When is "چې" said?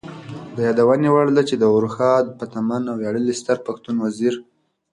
1.49-1.55